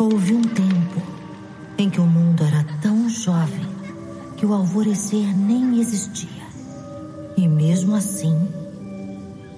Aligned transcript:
Houve 0.00 0.32
um 0.32 0.40
tempo 0.40 1.02
em 1.76 1.90
que 1.90 2.00
o 2.00 2.06
mundo 2.06 2.42
era 2.42 2.64
tão 2.80 3.06
jovem 3.10 3.66
que 4.34 4.46
o 4.46 4.54
alvorecer 4.54 5.36
nem 5.36 5.78
existia. 5.78 6.42
E 7.36 7.46
mesmo 7.46 7.94
assim, 7.94 8.48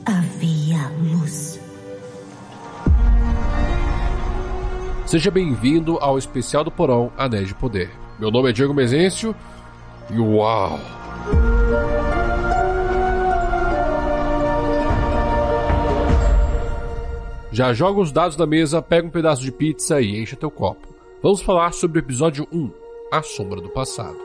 havia 0.04 0.90
luz. 0.98 1.60
Seja 5.06 5.30
bem-vindo 5.30 5.96
ao 5.98 6.18
especial 6.18 6.64
do 6.64 6.72
Porão 6.72 7.12
Anéis 7.16 7.46
de 7.46 7.54
Poder. 7.54 7.92
Meu 8.18 8.32
nome 8.32 8.50
é 8.50 8.52
Diego 8.52 8.74
Mezencio 8.74 9.36
e 10.10 10.18
uau! 10.18 11.01
Já 17.52 17.74
joga 17.74 18.00
os 18.00 18.10
dados 18.10 18.34
na 18.38 18.46
mesa, 18.46 18.80
pega 18.80 19.06
um 19.06 19.10
pedaço 19.10 19.42
de 19.42 19.52
pizza 19.52 20.00
e 20.00 20.18
enche 20.18 20.34
teu 20.34 20.50
copo. 20.50 20.88
Vamos 21.22 21.42
falar 21.42 21.74
sobre 21.74 21.98
o 21.98 22.00
episódio 22.00 22.48
1, 22.50 22.70
A 23.12 23.22
Sombra 23.22 23.60
do 23.60 23.68
Passado. 23.68 24.16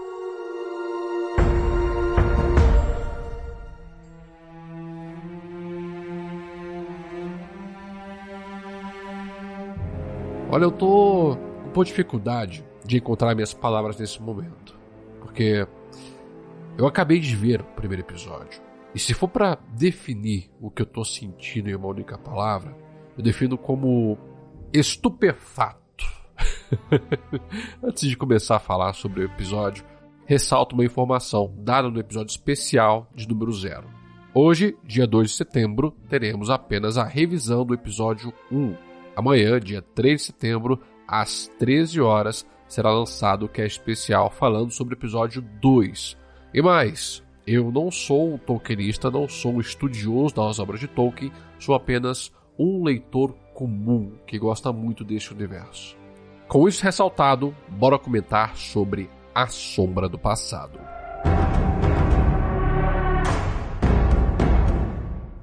Olha, 10.49 10.63
eu 10.63 10.71
tô 10.71 11.37
com 11.63 11.69
pouca 11.71 11.87
dificuldade 11.87 12.63
de 12.85 12.95
encontrar 12.95 13.35
minhas 13.35 13.53
palavras 13.53 13.99
nesse 13.99 14.21
momento. 14.21 14.79
Porque 15.19 15.67
eu 16.77 16.87
acabei 16.87 17.19
de 17.19 17.35
ver 17.35 17.59
o 17.59 17.65
primeiro 17.75 18.03
episódio. 18.03 18.61
E 18.95 18.99
se 18.99 19.13
for 19.13 19.27
para 19.27 19.59
definir 19.73 20.49
o 20.61 20.71
que 20.71 20.81
eu 20.81 20.85
tô 20.85 21.03
sentindo 21.03 21.69
em 21.69 21.75
uma 21.75 21.89
única 21.89 22.17
palavra, 22.17 22.86
eu 23.17 23.23
defino 23.23 23.57
como 23.57 24.17
estupefato. 24.71 26.05
Antes 27.83 28.07
de 28.07 28.15
começar 28.15 28.57
a 28.57 28.59
falar 28.59 28.93
sobre 28.93 29.21
o 29.21 29.25
episódio, 29.25 29.83
ressalto 30.25 30.75
uma 30.75 30.85
informação 30.85 31.53
dada 31.57 31.89
no 31.89 31.99
episódio 31.99 32.31
especial 32.31 33.09
de 33.15 33.27
número 33.27 33.51
0. 33.51 33.87
Hoje, 34.33 34.77
dia 34.83 35.07
2 35.07 35.31
de 35.31 35.35
setembro, 35.35 35.95
teremos 36.07 36.49
apenas 36.49 36.97
a 36.97 37.03
revisão 37.03 37.65
do 37.65 37.73
episódio 37.73 38.31
1. 38.51 38.75
Amanhã, 39.15 39.59
dia 39.59 39.81
3 39.81 40.21
de 40.21 40.27
setembro, 40.27 40.79
às 41.07 41.49
13 41.57 41.99
horas, 41.99 42.45
será 42.67 42.91
lançado 42.91 43.45
o 43.45 43.49
cast 43.49 43.79
especial 43.79 44.29
falando 44.29 44.69
sobre 44.69 44.93
o 44.93 44.97
episódio 44.97 45.41
2. 45.41 46.15
E 46.53 46.61
mais, 46.61 47.23
eu 47.47 47.71
não 47.71 47.89
sou 47.89 48.33
um 48.33 48.37
tolkienista, 48.37 49.09
não 49.09 49.27
sou 49.27 49.53
um 49.53 49.61
estudioso 49.61 50.35
das 50.35 50.59
obras 50.59 50.81
de 50.81 50.87
Tolkien, 50.87 51.31
sou 51.57 51.73
apenas 51.73 52.31
um 52.57 52.83
leitor 52.83 53.33
comum 53.53 54.11
que 54.25 54.39
gosta 54.39 54.71
muito 54.73 55.03
deste 55.03 55.33
universo. 55.33 55.97
Com 56.47 56.67
isso 56.67 56.83
ressaltado, 56.83 57.55
bora 57.67 57.99
comentar 57.99 58.55
sobre 58.55 59.09
A 59.33 59.47
Sombra 59.47 60.07
do 60.07 60.17
Passado. 60.17 60.79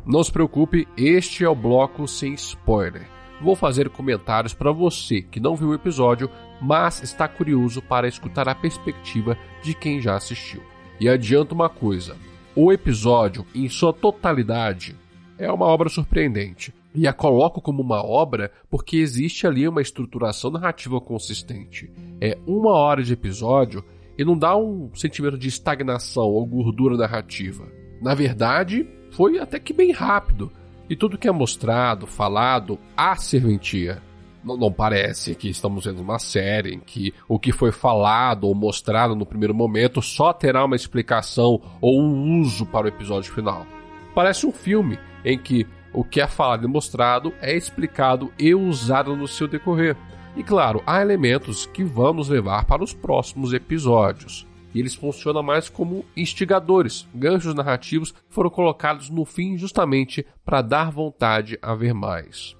Não 0.06 0.22
se 0.22 0.30
preocupe, 0.30 0.86
este 0.96 1.44
é 1.44 1.48
o 1.48 1.54
bloco 1.54 2.06
sem 2.06 2.34
spoiler. 2.34 3.08
Vou 3.40 3.56
fazer 3.56 3.88
comentários 3.90 4.54
para 4.54 4.72
você 4.72 5.22
que 5.22 5.40
não 5.40 5.56
viu 5.56 5.68
o 5.68 5.74
episódio, 5.74 6.30
mas 6.60 7.02
está 7.02 7.26
curioso 7.26 7.82
para 7.82 8.08
escutar 8.08 8.48
a 8.48 8.54
perspectiva 8.54 9.36
de 9.62 9.74
quem 9.74 10.00
já 10.00 10.14
assistiu. 10.14 10.62
E 11.00 11.08
adianto 11.08 11.54
uma 11.54 11.68
coisa: 11.68 12.16
o 12.54 12.72
episódio, 12.72 13.44
em 13.54 13.68
sua 13.68 13.92
totalidade, 13.92 14.96
é 15.38 15.50
uma 15.50 15.66
obra 15.66 15.88
surpreendente. 15.88 16.72
E 16.94 17.08
a 17.08 17.12
coloco 17.12 17.60
como 17.60 17.82
uma 17.82 18.04
obra 18.04 18.52
porque 18.70 18.98
existe 18.98 19.46
ali 19.46 19.66
uma 19.66 19.82
estruturação 19.82 20.50
narrativa 20.50 21.00
consistente. 21.00 21.90
É 22.20 22.38
uma 22.46 22.70
hora 22.70 23.02
de 23.02 23.12
episódio 23.12 23.84
e 24.16 24.24
não 24.24 24.38
dá 24.38 24.56
um 24.56 24.94
sentimento 24.94 25.36
de 25.36 25.48
estagnação 25.48 26.24
ou 26.24 26.46
gordura 26.46 26.96
narrativa. 26.96 27.66
Na 28.00 28.14
verdade, 28.14 28.88
foi 29.10 29.38
até 29.38 29.58
que 29.58 29.72
bem 29.72 29.90
rápido. 29.90 30.52
E 30.88 30.94
tudo 30.94 31.18
que 31.18 31.26
é 31.26 31.32
mostrado, 31.32 32.06
falado, 32.06 32.78
há 32.96 33.16
serventia. 33.16 34.00
Não, 34.44 34.56
não, 34.56 34.70
parece 34.70 35.34
que 35.34 35.48
estamos 35.48 35.86
vendo 35.86 36.02
uma 36.02 36.18
série 36.18 36.74
em 36.74 36.78
que 36.78 37.14
o 37.26 37.38
que 37.38 37.50
foi 37.50 37.72
falado 37.72 38.44
ou 38.44 38.54
mostrado 38.54 39.16
no 39.16 39.24
primeiro 39.24 39.54
momento 39.54 40.02
só 40.02 40.32
terá 40.32 40.62
uma 40.64 40.76
explicação 40.76 41.60
ou 41.80 42.00
um 42.00 42.40
uso 42.40 42.66
para 42.66 42.84
o 42.84 42.88
episódio 42.88 43.32
final. 43.32 43.66
Parece 44.14 44.46
um 44.46 44.52
filme 44.52 44.98
em 45.24 45.38
que 45.38 45.66
o 45.94 46.04
que 46.04 46.20
é 46.20 46.26
falado 46.26 46.64
e 46.64 46.68
mostrado 46.68 47.32
é 47.40 47.56
explicado 47.56 48.32
e 48.38 48.54
usado 48.54 49.16
no 49.16 49.28
seu 49.28 49.46
decorrer. 49.46 49.96
E 50.36 50.42
claro, 50.42 50.82
há 50.84 51.00
elementos 51.00 51.64
que 51.66 51.84
vamos 51.84 52.28
levar 52.28 52.64
para 52.64 52.82
os 52.82 52.92
próximos 52.92 53.52
episódios. 53.52 54.46
E 54.74 54.80
eles 54.80 54.96
funcionam 54.96 55.42
mais 55.42 55.68
como 55.68 56.04
instigadores, 56.16 57.06
ganchos 57.14 57.54
narrativos 57.54 58.12
foram 58.28 58.50
colocados 58.50 59.08
no 59.08 59.24
fim 59.24 59.56
justamente 59.56 60.26
para 60.44 60.60
dar 60.60 60.90
vontade 60.90 61.56
a 61.62 61.74
ver 61.76 61.94
mais. 61.94 62.56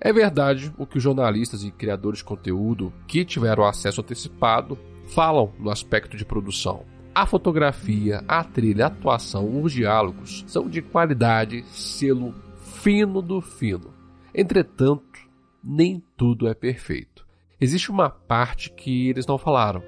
É 0.00 0.12
verdade 0.12 0.72
o 0.78 0.86
que 0.86 0.98
os 0.98 1.02
jornalistas 1.02 1.64
e 1.64 1.72
criadores 1.72 2.18
de 2.20 2.24
conteúdo 2.24 2.92
que 3.08 3.24
tiveram 3.24 3.64
acesso 3.64 4.00
antecipado 4.00 4.78
falam 5.08 5.52
no 5.58 5.70
aspecto 5.70 6.16
de 6.16 6.24
produção. 6.24 6.84
A 7.12 7.26
fotografia, 7.26 8.22
a 8.28 8.44
trilha, 8.44 8.84
a 8.84 8.88
atuação, 8.88 9.62
os 9.62 9.72
diálogos 9.72 10.44
são 10.46 10.68
de 10.68 10.82
qualidade, 10.82 11.64
selo 11.70 12.34
fino 12.82 13.22
do 13.22 13.40
fino. 13.40 13.92
Entretanto, 14.34 15.18
nem 15.62 16.02
tudo 16.16 16.46
é 16.46 16.54
perfeito. 16.54 17.26
Existe 17.60 17.90
uma 17.90 18.10
parte 18.10 18.70
que 18.70 19.08
eles 19.08 19.26
não 19.26 19.38
falaram: 19.38 19.82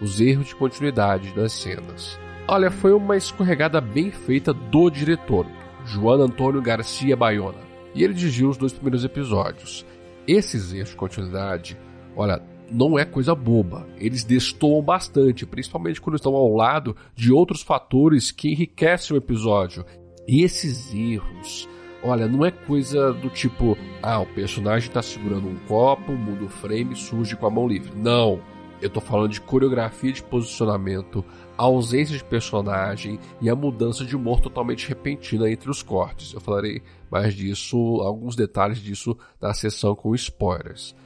os 0.00 0.20
erros 0.20 0.48
de 0.48 0.56
continuidade 0.56 1.34
das 1.34 1.52
cenas. 1.52 2.18
Olha, 2.48 2.70
foi 2.70 2.92
uma 2.92 3.16
escorregada 3.16 3.80
bem 3.80 4.10
feita 4.10 4.52
do 4.52 4.90
diretor, 4.90 5.46
João 5.84 6.22
Antônio 6.22 6.62
Garcia 6.62 7.16
Baiona, 7.16 7.58
e 7.94 8.02
ele 8.02 8.14
dirigiu 8.14 8.48
os 8.48 8.56
dois 8.56 8.72
primeiros 8.72 9.04
episódios. 9.04 9.86
Esses 10.26 10.72
erros 10.72 10.90
de 10.90 10.96
continuidade, 10.96 11.76
olha, 12.16 12.42
não 12.70 12.98
é 12.98 13.04
coisa 13.04 13.34
boba. 13.34 13.86
Eles 13.98 14.24
destoam 14.24 14.82
bastante, 14.82 15.46
principalmente 15.46 16.00
quando 16.00 16.16
estão 16.16 16.34
ao 16.34 16.54
lado 16.54 16.96
de 17.14 17.32
outros 17.32 17.62
fatores 17.62 18.30
que 18.30 18.50
enriquecem 18.50 19.14
o 19.14 19.18
episódio. 19.18 19.84
E 20.26 20.42
esses 20.42 20.92
erros 20.94 21.68
Olha, 22.02 22.26
não 22.26 22.44
é 22.44 22.50
coisa 22.50 23.12
do 23.12 23.28
tipo, 23.28 23.76
ah, 24.02 24.20
o 24.20 24.26
personagem 24.26 24.88
está 24.88 25.02
segurando 25.02 25.48
um 25.48 25.56
copo, 25.68 26.12
muda 26.12 26.44
o 26.44 26.48
frame 26.48 26.94
e 26.94 26.96
surge 26.96 27.36
com 27.36 27.46
a 27.46 27.50
mão 27.50 27.68
livre. 27.68 27.92
Não. 27.94 28.40
Eu 28.80 28.88
tô 28.88 29.00
falando 29.00 29.30
de 29.30 29.40
coreografia 29.42 30.10
de 30.10 30.22
posicionamento, 30.22 31.22
a 31.58 31.64
ausência 31.64 32.16
de 32.16 32.24
personagem 32.24 33.20
e 33.38 33.50
a 33.50 33.54
mudança 33.54 34.06
de 34.06 34.16
humor 34.16 34.40
totalmente 34.40 34.88
repentina 34.88 35.50
entre 35.50 35.68
os 35.68 35.82
cortes. 35.82 36.32
Eu 36.32 36.40
falarei 36.40 36.80
mais 37.10 37.34
disso, 37.34 37.76
alguns 38.00 38.34
detalhes 38.34 38.78
disso 38.78 39.14
na 39.38 39.52
sessão 39.52 39.94
com 39.94 40.14
spoilers. 40.14 40.96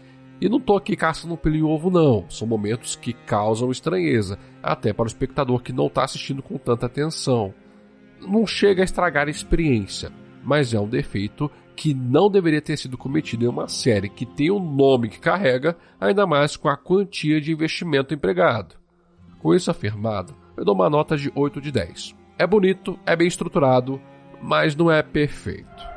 E 0.40 0.48
não 0.48 0.60
tô 0.60 0.76
aqui 0.76 0.94
caçando 0.94 1.34
um 1.34 1.36
pelo 1.36 1.56
em 1.56 1.62
ovo, 1.62 1.90
não. 1.90 2.24
São 2.28 2.46
momentos 2.46 2.94
que 2.94 3.12
causam 3.12 3.72
estranheza, 3.72 4.38
até 4.62 4.92
para 4.92 5.04
o 5.04 5.08
espectador 5.08 5.60
que 5.60 5.72
não 5.72 5.88
está 5.88 6.04
assistindo 6.04 6.42
com 6.42 6.56
tanta 6.56 6.86
atenção. 6.86 7.52
Não 8.20 8.46
chega 8.46 8.82
a 8.82 8.84
estragar 8.84 9.26
a 9.26 9.30
experiência, 9.30 10.12
mas 10.44 10.74
é 10.74 10.78
um 10.78 10.88
defeito 10.88 11.50
que 11.74 11.92
não 11.92 12.30
deveria 12.30 12.62
ter 12.62 12.76
sido 12.76 12.96
cometido 12.96 13.44
em 13.44 13.48
uma 13.48 13.66
série 13.66 14.08
que 14.08 14.24
tem 14.24 14.50
o 14.50 14.60
nome 14.60 15.08
que 15.08 15.18
carrega, 15.18 15.76
ainda 16.00 16.26
mais 16.26 16.56
com 16.56 16.68
a 16.68 16.76
quantia 16.76 17.40
de 17.40 17.52
investimento 17.52 18.14
empregado. 18.14 18.76
Com 19.40 19.54
isso 19.54 19.70
afirmado, 19.70 20.34
eu 20.56 20.64
dou 20.64 20.74
uma 20.74 20.88
nota 20.88 21.16
de 21.16 21.32
8 21.34 21.60
de 21.60 21.72
10. 21.72 22.14
É 22.38 22.46
bonito, 22.46 22.98
é 23.04 23.16
bem 23.16 23.26
estruturado, 23.26 24.00
mas 24.40 24.76
não 24.76 24.90
é 24.90 25.02
perfeito. 25.02 25.94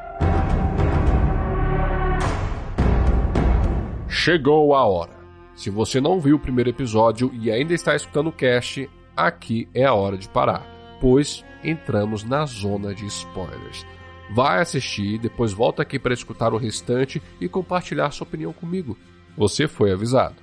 Chegou 4.07 4.73
a 4.73 4.85
hora. 4.85 5.17
Se 5.55 5.69
você 5.69 5.99
não 5.99 6.19
viu 6.19 6.35
o 6.35 6.39
primeiro 6.39 6.69
episódio 6.69 7.31
e 7.33 7.51
ainda 7.51 7.73
está 7.73 7.95
escutando 7.95 8.27
o 8.27 8.31
cast, 8.31 8.89
aqui 9.15 9.67
é 9.73 9.85
a 9.85 9.93
hora 9.93 10.17
de 10.17 10.29
parar, 10.29 10.65
pois 11.01 11.43
entramos 11.63 12.23
na 12.23 12.45
zona 12.45 12.93
de 12.93 13.05
spoilers. 13.07 13.85
Vai 14.29 14.61
assistir, 14.61 15.17
depois 15.17 15.53
volta 15.53 15.81
aqui 15.81 15.97
para 15.97 16.13
escutar 16.13 16.53
o 16.53 16.57
restante 16.57 17.21
e 17.39 17.47
compartilhar 17.47 18.11
sua 18.11 18.27
opinião 18.27 18.51
comigo. 18.51 18.97
Você 19.37 19.67
foi 19.67 19.91
avisado. 19.91 20.35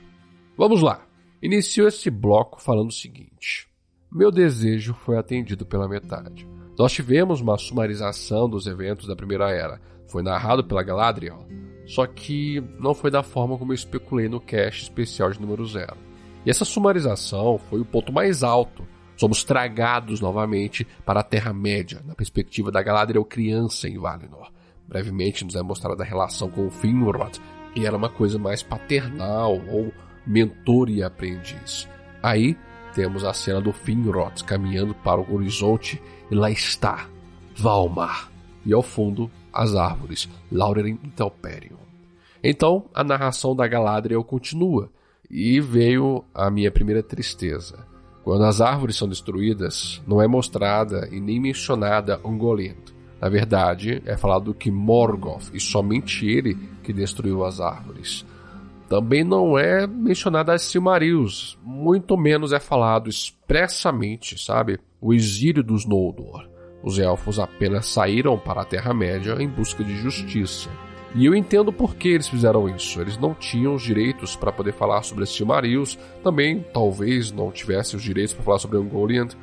Vamos 0.56 0.80
lá. 0.80 1.04
Inicio 1.42 1.86
esse 1.86 2.10
bloco 2.10 2.62
falando 2.62 2.88
o 2.88 2.94
seguinte: 2.94 3.68
Meu 4.10 4.30
desejo 4.30 4.94
foi 4.94 5.18
atendido 5.18 5.66
pela 5.66 5.88
metade. 5.88 6.48
Nós 6.78 6.92
tivemos 6.92 7.40
uma 7.40 7.58
sumarização 7.58 8.48
dos 8.48 8.66
eventos 8.66 9.06
da 9.06 9.14
Primeira 9.14 9.50
Era. 9.50 9.80
Foi 10.08 10.22
narrado 10.22 10.64
pela 10.64 10.82
Galadriel, 10.82 11.46
só 11.86 12.06
que 12.06 12.62
não 12.78 12.94
foi 12.94 13.10
da 13.10 13.22
forma 13.22 13.58
como 13.58 13.72
eu 13.72 13.74
especulei 13.74 14.28
no 14.28 14.40
cast 14.40 14.84
especial 14.84 15.30
de 15.30 15.40
número 15.40 15.64
0. 15.66 15.96
E 16.46 16.50
essa 16.50 16.64
sumarização 16.64 17.58
foi 17.58 17.80
o 17.80 17.84
ponto 17.84 18.12
mais 18.12 18.42
alto 18.42 18.86
Somos 19.16 19.44
tragados 19.44 20.20
novamente 20.20 20.86
para 21.04 21.20
a 21.20 21.24
Terra-média, 21.24 22.00
na 22.04 22.14
perspectiva 22.14 22.70
da 22.70 22.82
Galadriel 22.82 23.24
criança 23.24 23.88
em 23.88 23.98
Valinor. 23.98 24.50
Brevemente 24.86 25.44
nos 25.44 25.54
é 25.54 25.62
mostrada 25.62 26.02
a 26.02 26.06
relação 26.06 26.50
com 26.50 26.70
Finrod, 26.70 27.40
E 27.76 27.84
era 27.84 27.96
uma 27.96 28.08
coisa 28.08 28.38
mais 28.38 28.62
paternal, 28.62 29.60
ou 29.68 29.92
mentor 30.24 30.88
e 30.88 31.02
aprendiz. 31.02 31.88
Aí 32.22 32.56
temos 32.94 33.24
a 33.24 33.32
cena 33.32 33.60
do 33.60 33.72
Finrod 33.72 34.44
caminhando 34.44 34.94
para 34.94 35.20
o 35.20 35.34
horizonte 35.34 36.00
e 36.30 36.34
lá 36.34 36.50
está, 36.50 37.08
Valmar. 37.56 38.30
E 38.64 38.72
ao 38.72 38.82
fundo, 38.82 39.28
as 39.52 39.74
árvores, 39.74 40.28
Laurerin 40.50 40.98
e 41.02 41.08
Telperion. 41.08 41.76
Então, 42.42 42.84
a 42.94 43.02
narração 43.02 43.56
da 43.56 43.66
Galadriel 43.66 44.22
continua, 44.22 44.90
e 45.30 45.60
veio 45.60 46.24
a 46.32 46.50
minha 46.50 46.70
primeira 46.70 47.02
tristeza. 47.02 47.86
Quando 48.24 48.44
as 48.44 48.62
árvores 48.62 48.96
são 48.96 49.06
destruídas, 49.06 50.02
não 50.06 50.20
é 50.20 50.26
mostrada 50.26 51.06
e 51.12 51.20
nem 51.20 51.38
mencionada 51.38 52.18
Ungoliant. 52.24 52.94
Na 53.20 53.28
verdade, 53.28 54.02
é 54.06 54.16
falado 54.16 54.54
que 54.54 54.70
Morgoth, 54.70 55.50
e 55.52 55.60
somente 55.60 56.26
ele, 56.26 56.58
que 56.82 56.92
destruiu 56.92 57.44
as 57.44 57.60
árvores. 57.60 58.24
Também 58.88 59.24
não 59.24 59.58
é 59.58 59.86
mencionada 59.86 60.54
as 60.54 60.62
Silmarils, 60.62 61.58
muito 61.62 62.16
menos 62.16 62.52
é 62.52 62.60
falado 62.60 63.10
expressamente, 63.10 64.42
sabe, 64.42 64.78
o 65.00 65.12
exílio 65.12 65.62
dos 65.62 65.86
Noldor. 65.86 66.48
Os 66.82 66.98
elfos 66.98 67.38
apenas 67.38 67.86
saíram 67.86 68.38
para 68.38 68.62
a 68.62 68.64
Terra-média 68.64 69.36
em 69.38 69.48
busca 69.48 69.84
de 69.84 69.96
justiça. 69.96 70.70
E 71.14 71.26
eu 71.26 71.34
entendo 71.34 71.72
por 71.72 71.94
que 71.94 72.08
eles 72.08 72.28
fizeram 72.28 72.68
isso. 72.68 73.00
Eles 73.00 73.16
não 73.16 73.34
tinham 73.34 73.74
os 73.74 73.82
direitos 73.82 74.34
para 74.34 74.50
poder 74.50 74.72
falar 74.72 75.02
sobre 75.02 75.24
Silmarils, 75.26 75.96
também 76.24 76.64
talvez 76.72 77.30
não 77.30 77.52
tivessem 77.52 77.96
os 77.96 78.02
direitos 78.02 78.34
para 78.34 78.44
falar 78.44 78.58
sobre 78.58 78.78
Ungoliant, 78.78 79.34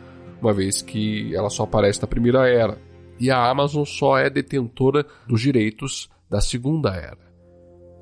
uma 0.42 0.52
vez 0.52 0.82
que 0.82 1.34
ela 1.34 1.50
só 1.50 1.64
aparece 1.64 2.02
na 2.02 2.08
Primeira 2.08 2.50
Era. 2.50 2.78
E 3.18 3.32
a 3.32 3.50
Amazon 3.50 3.86
só 3.86 4.18
é 4.18 4.30
detentora 4.30 5.06
dos 5.28 5.40
direitos 5.40 6.10
da 6.30 6.42
Segunda 6.42 6.90
Era. 6.90 7.32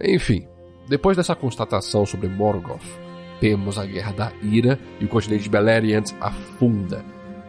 Enfim, 0.01 0.47
depois 0.87 1.15
dessa 1.15 1.35
constatação 1.35 2.05
sobre 2.05 2.27
Morgoth, 2.27 2.81
temos 3.39 3.77
a 3.77 3.85
Guerra 3.85 4.13
da 4.13 4.31
Ira 4.41 4.79
e 4.99 5.05
o 5.05 5.09
continente 5.09 5.43
de 5.43 5.49
Beleriand 5.49 6.05
afunda. 6.19 7.05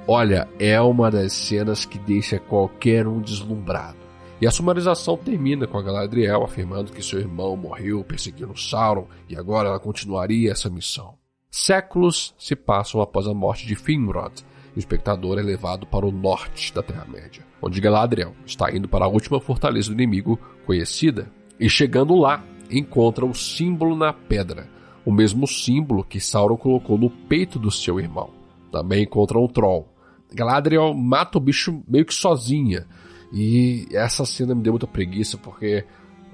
Olha, 0.07 0.49
é 0.59 0.81
uma 0.81 1.11
das 1.11 1.33
cenas 1.33 1.85
que 1.85 1.99
deixa 1.99 2.39
qualquer 2.39 3.07
um 3.07 3.21
deslumbrado. 3.21 4.10
E 4.41 4.47
a 4.47 4.51
sumarização 4.51 5.19
termina 5.19 5.67
com 5.67 5.77
a 5.77 5.83
Galadriel 5.83 6.43
afirmando 6.43 6.93
que 6.93 7.03
seu 7.03 7.21
irmão 7.21 7.55
morreu 7.57 8.03
perseguindo 8.03 8.59
Sauron 8.59 9.07
e 9.29 9.37
agora 9.37 9.69
ela 9.69 9.79
continuaria 9.79 10.51
essa 10.51 10.71
missão. 10.71 11.15
Séculos 11.51 12.35
se 12.39 12.57
passam 12.57 13.03
após 13.03 13.27
a 13.27 13.35
morte 13.35 13.67
de 13.67 13.75
Finrod 13.75 14.43
e 14.75 14.79
o 14.79 14.81
espectador 14.81 15.39
é 15.39 15.43
levado 15.43 15.87
para 15.87 16.07
o 16.07 16.13
norte 16.13 16.73
da 16.73 16.83
Terra-média, 16.83 17.45
onde 17.61 17.81
Galadriel 17.81 18.35
está 18.47 18.75
indo 18.75 18.89
para 18.89 19.05
a 19.05 19.09
última 19.09 19.41
fortaleza 19.41 19.89
do 19.89 19.95
inimigo 19.95 20.39
conhecida. 20.65 21.31
E 21.59 21.69
chegando 21.69 22.15
lá, 22.15 22.43
encontra 22.71 23.27
o 23.27 23.35
símbolo 23.35 23.95
na 23.95 24.13
pedra, 24.13 24.71
o 25.05 25.13
mesmo 25.13 25.47
símbolo 25.47 26.05
que 26.05 26.21
Sauron 26.21 26.57
colocou 26.57 26.97
no 26.97 27.11
peito 27.11 27.59
do 27.59 27.71
seu 27.71 28.01
irmão. 28.01 28.31
Também 28.73 29.03
encontra 29.03 29.39
um 29.39 29.49
troll. 29.49 29.89
Galadriel 30.33 30.95
mata 30.95 31.37
o 31.37 31.41
bicho 31.41 31.83
meio 31.87 32.07
que 32.07 32.15
sozinha. 32.15 32.87
E 33.33 33.87
essa 33.93 34.25
cena 34.25 34.55
me 34.55 34.63
deu 34.63 34.73
muita 34.73 34.87
preguiça 34.87 35.39
porque, 35.39 35.85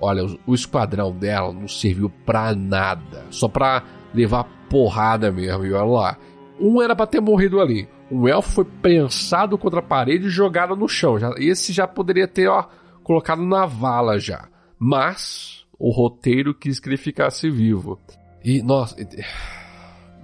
olha, 0.01 0.25
o 0.47 0.55
esquadrão 0.55 1.13
dela 1.13 1.53
não 1.53 1.69
serviu 1.69 2.09
pra 2.09 2.55
nada. 2.55 3.27
Só 3.31 3.49
pra 3.49 3.83
levar 4.15 4.45
porrada 4.71 5.31
mesmo. 5.31 5.65
E 5.65 5.73
olha 5.73 5.85
lá. 5.85 6.19
Um 6.59 6.81
era 6.81 6.97
pra 6.97 7.07
ter 7.07 7.21
morrido 7.21 7.61
ali. 7.61 7.89
Um 8.11 8.27
elfo 8.27 8.51
foi 8.51 8.65
prensado 8.65 9.59
contra 9.59 9.81
a 9.81 9.83
parede 9.83 10.27
e 10.27 10.31
jogado 10.31 10.75
no 10.75 10.89
chão. 10.89 11.19
Já, 11.19 11.35
esse 11.37 11.73
já 11.73 11.87
poderia 11.87 12.27
ter, 12.27 12.49
ó, 12.49 12.65
colocado 13.03 13.43
na 13.43 13.67
vala 13.67 14.19
já. 14.19 14.49
Mas 14.79 15.67
o 15.79 15.91
roteiro 15.91 16.55
quis 16.55 16.81
que 16.81 16.89
ele 16.89 16.97
ficasse 16.97 17.51
vivo. 17.51 17.99
E, 18.43 18.63
nossa, 18.63 18.97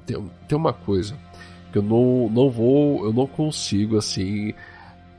tem, 0.06 0.30
tem 0.48 0.58
uma 0.58 0.72
coisa 0.72 1.18
que 1.72 1.78
eu 1.78 1.82
não, 1.82 2.28
não 2.30 2.50
vou, 2.50 3.04
eu 3.04 3.12
não 3.12 3.26
consigo, 3.26 3.96
assim, 3.96 4.54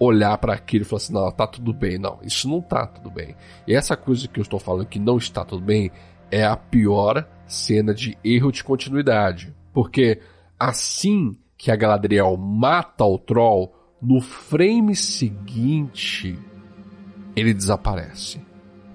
olhar 0.03 0.37
para 0.37 0.53
aquilo 0.53 0.83
e 0.83 0.85
falar 0.85 0.97
assim, 0.97 1.13
não, 1.13 1.31
tá 1.31 1.47
tudo 1.47 1.73
bem. 1.73 1.97
Não, 1.97 2.19
isso 2.23 2.49
não 2.49 2.61
tá 2.61 2.85
tudo 2.87 3.09
bem. 3.09 3.35
E 3.67 3.75
essa 3.75 3.95
coisa 3.95 4.27
que 4.27 4.39
eu 4.39 4.43
estou 4.43 4.59
falando 4.59 4.87
que 4.87 4.99
não 4.99 5.17
está 5.17 5.43
tudo 5.43 5.63
bem 5.63 5.91
é 6.31 6.43
a 6.43 6.55
pior 6.55 7.27
cena 7.45 7.93
de 7.93 8.17
erro 8.23 8.51
de 8.51 8.63
continuidade. 8.63 9.53
Porque 9.73 10.19
assim 10.59 11.37
que 11.57 11.71
a 11.71 11.75
Galadriel 11.75 12.35
mata 12.37 13.05
o 13.05 13.17
Troll, 13.17 13.73
no 14.01 14.19
frame 14.19 14.95
seguinte, 14.95 16.37
ele 17.35 17.53
desaparece 17.53 18.41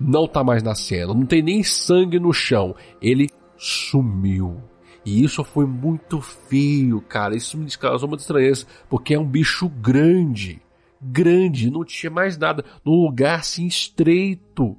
não 0.00 0.26
tá 0.28 0.44
mais 0.44 0.62
na 0.62 0.74
cena, 0.74 1.12
não 1.12 1.26
tem 1.26 1.42
nem 1.42 1.62
sangue 1.62 2.18
no 2.18 2.32
chão. 2.32 2.74
Ele 3.00 3.28
sumiu. 3.56 4.62
E 5.04 5.24
isso 5.24 5.42
foi 5.42 5.66
muito 5.66 6.20
feio, 6.20 7.00
cara. 7.00 7.36
Isso 7.36 7.56
me 7.56 7.70
causou 7.76 8.08
muita 8.08 8.22
estranheza, 8.22 8.66
porque 8.88 9.14
é 9.14 9.18
um 9.18 9.26
bicho 9.26 9.68
grande. 9.68 10.60
Grande, 11.00 11.70
não 11.70 11.84
tinha 11.84 12.10
mais 12.10 12.36
nada, 12.36 12.64
num 12.84 13.04
lugar 13.04 13.40
assim 13.40 13.66
estreito. 13.66 14.76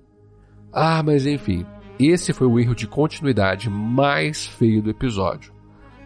Ah, 0.71 1.01
mas 1.01 1.25
enfim, 1.25 1.65
esse 1.99 2.33
foi 2.33 2.47
o 2.47 2.59
erro 2.59 2.75
de 2.75 2.87
continuidade 2.87 3.69
mais 3.69 4.45
feio 4.45 4.81
do 4.81 4.89
episódio. 4.89 5.53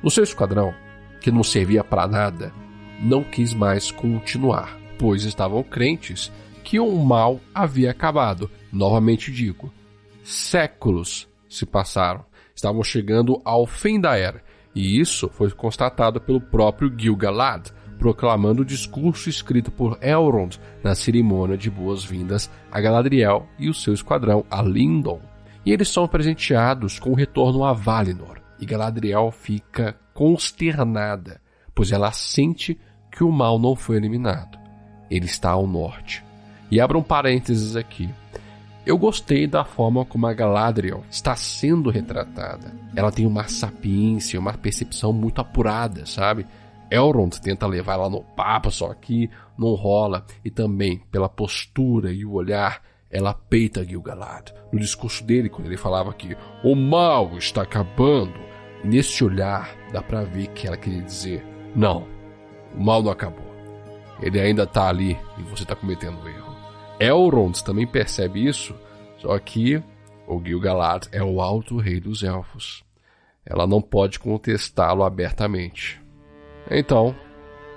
O 0.03 0.09
seu 0.09 0.23
esquadrão, 0.23 0.73
que 1.19 1.31
não 1.31 1.43
servia 1.43 1.83
para 1.83 2.07
nada, 2.07 2.53
não 3.01 3.23
quis 3.23 3.53
mais 3.53 3.91
continuar, 3.91 4.77
pois 4.97 5.23
estavam 5.23 5.63
crentes 5.63 6.31
que 6.63 6.79
o 6.79 6.95
mal 7.03 7.39
havia 7.53 7.91
acabado. 7.91 8.49
Novamente 8.71 9.31
digo, 9.31 9.71
séculos 10.23 11.27
se 11.49 11.65
passaram. 11.65 12.25
Estavam 12.55 12.83
chegando 12.83 13.41
ao 13.43 13.65
fim 13.65 13.99
da 13.99 14.15
era, 14.15 14.43
e 14.75 14.99
isso 14.99 15.27
foi 15.29 15.49
constatado 15.51 16.21
pelo 16.21 16.39
próprio 16.39 16.91
Gil-galad, 16.95 17.69
proclamando 17.97 18.61
o 18.61 18.65
discurso 18.65 19.29
escrito 19.29 19.71
por 19.71 19.97
Elrond 20.01 20.59
na 20.83 20.95
cerimônia 20.95 21.57
de 21.57 21.69
boas-vindas 21.69 22.49
a 22.71 22.81
Galadriel 22.81 23.47
e 23.57 23.69
o 23.69 23.73
seu 23.73 23.93
esquadrão 23.93 24.45
a 24.49 24.61
Lindon. 24.61 25.21
E 25.65 25.71
eles 25.71 25.89
são 25.89 26.07
presenteados 26.07 26.99
com 26.99 27.11
o 27.11 27.15
retorno 27.15 27.63
a 27.63 27.71
Valinor, 27.71 28.41
e 28.59 28.65
Galadriel 28.65 29.31
fica 29.31 29.95
consternada, 30.13 31.39
pois 31.73 31.91
ela 31.91 32.11
sente 32.11 32.77
que 33.11 33.23
o 33.23 33.31
mal 33.31 33.57
não 33.57 33.75
foi 33.75 33.97
eliminado. 33.97 34.57
Ele 35.09 35.25
está 35.25 35.51
ao 35.51 35.65
norte. 35.65 36.23
E 36.69 36.81
abra 36.81 36.97
um 36.97 37.03
parênteses 37.03 37.75
aqui. 37.75 38.09
Eu 38.85 38.97
gostei 38.97 39.47
da 39.47 39.63
forma 39.63 40.03
como 40.03 40.27
a 40.27 40.33
Galadriel 40.33 41.03
está 41.09 41.35
sendo 41.35 41.89
retratada. 41.89 42.73
Ela 42.93 43.11
tem 43.11 43.25
uma 43.25 43.47
sapiência, 43.47 44.39
uma 44.39 44.53
percepção 44.53 45.13
muito 45.13 45.39
apurada, 45.39 46.05
sabe? 46.05 46.45
Elrond 46.89 47.39
tenta 47.41 47.67
levar 47.67 47.93
ela 47.93 48.09
no 48.09 48.23
papo, 48.23 48.71
só 48.71 48.93
que 48.93 49.29
não 49.57 49.73
rola. 49.73 50.25
E 50.43 50.49
também, 50.49 50.99
pela 51.11 51.29
postura 51.29 52.11
e 52.11 52.25
o 52.25 52.33
olhar, 52.33 52.81
ela 53.09 53.33
peita 53.33 53.85
Gil-galad. 53.85 54.51
No 54.71 54.79
discurso 54.79 55.23
dele, 55.23 55.49
quando 55.49 55.67
ele 55.67 55.77
falava 55.77 56.13
que 56.13 56.35
o 56.63 56.75
mal 56.75 57.37
está 57.37 57.61
acabando, 57.61 58.33
nesse 58.83 59.23
olhar 59.23 59.69
dá 59.91 60.01
para 60.01 60.23
ver 60.23 60.47
que 60.47 60.67
ela 60.67 60.77
queria 60.77 61.01
dizer: 61.01 61.45
não, 61.75 62.07
o 62.75 62.83
mal 62.83 63.03
não 63.03 63.11
acabou. 63.11 63.53
Ele 64.21 64.39
ainda 64.39 64.65
tá 64.65 64.89
ali 64.89 65.17
e 65.37 65.43
você 65.43 65.65
tá 65.65 65.75
cometendo 65.75 66.27
erro. 66.27 66.55
Elrond 66.99 67.61
também 67.63 67.85
percebe 67.85 68.45
isso, 68.47 68.75
só 69.17 69.37
que 69.39 69.81
o 70.27 70.41
Gil-galad 70.43 71.07
é 71.11 71.21
o 71.21 71.41
alto 71.41 71.77
rei 71.77 71.99
dos 71.99 72.23
elfos. 72.23 72.83
Ela 73.45 73.67
não 73.67 73.81
pode 73.81 74.19
contestá-lo 74.19 75.03
abertamente. 75.03 76.02
Então, 76.69 77.15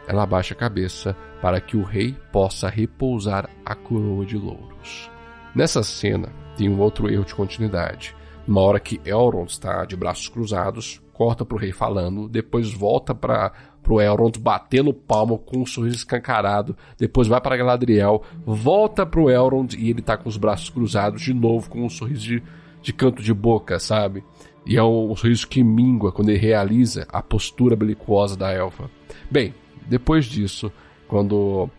ela 0.07 0.23
abaixa 0.23 0.55
a 0.55 0.57
cabeça 0.57 1.17
para 1.41 1.61
que 1.61 1.77
o 1.77 1.83
rei 1.83 2.15
possa 2.33 2.69
repousar 2.69 3.49
a 3.65 3.75
coroa 3.75 4.25
de 4.25 4.37
louros. 4.37 5.11
Nessa 5.55 5.83
cena, 5.83 6.29
tem 6.57 6.69
um 6.69 6.81
outro 6.81 7.11
erro 7.11 7.25
de 7.25 7.35
continuidade. 7.35 8.15
Uma 8.47 8.61
hora 8.61 8.81
que 8.81 9.01
Elrond 9.05 9.51
está 9.51 9.85
de 9.85 9.97
braços 9.97 10.29
cruzados, 10.29 11.03
corta 11.13 11.45
para 11.45 11.57
o 11.57 11.59
rei 11.59 11.73
falando, 11.73 12.29
depois 12.29 12.73
volta 12.73 13.15
para 13.15 13.53
pro 13.83 14.01
Elrond 14.01 14.37
batendo 14.41 14.93
palmo 14.93 15.39
com 15.39 15.61
um 15.61 15.67
sorriso 15.67 15.99
escancarado, 15.99 16.77
depois 16.99 17.29
vai 17.29 17.41
para 17.41 17.57
Galadriel, 17.57 18.21
volta 18.45 19.07
pro 19.07 19.31
Elrond 19.31 19.75
e 19.79 19.91
ele 19.91 20.03
tá 20.03 20.17
com 20.17 20.29
os 20.29 20.37
braços 20.37 20.69
cruzados 20.69 21.23
de 21.23 21.33
novo 21.33 21.71
com 21.71 21.85
um 21.85 21.89
sorriso 21.89 22.23
de, 22.23 22.43
de 22.83 22.93
canto 22.93 23.23
de 23.23 23.33
boca, 23.33 23.79
sabe? 23.79 24.25
E 24.67 24.77
é 24.77 24.83
um, 24.83 25.15
sorriso 25.15 25.47
que 25.47 25.63
mingua 25.63 26.11
quando 26.11 26.31
ele 26.31 26.39
realiza 26.39 27.07
a 27.09 27.23
postura 27.23 27.77
belicosa 27.77 28.37
da 28.37 28.53
elfa. 28.53 28.91
Bem, 29.31 29.55
depois 29.89 30.25
disso, 30.27 30.73
quando 31.07 31.71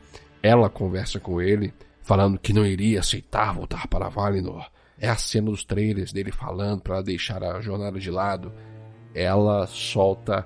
ela 0.42 0.70
conversa 0.70 1.20
com 1.20 1.42
ele, 1.42 1.74
falando 2.02 2.40
que 2.40 2.54
não 2.54 2.66
iria 2.66 3.02
aceitar 3.02 3.54
voltar 3.54 3.88
para 3.88 4.08
Valinor, 4.08 4.70
é 4.98 5.10
a 5.10 5.18
cena 5.18 5.52
dos 5.52 5.66
trailers 5.66 6.14
dele 6.14 6.32
falando 6.32 6.82
para 6.82 7.02
deixar 7.02 7.44
a 7.44 7.60
jornada 7.60 8.00
de 8.00 8.10
lado. 8.10 8.54
Ela 9.14 9.68
solta 9.68 10.46